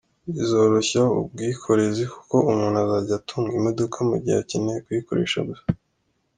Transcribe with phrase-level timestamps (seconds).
[0.33, 5.65] Bizoroshya ubwikorezi kuko umuntu azajya atunga imodoka mu gihe akeneye kuyikoresha gusa.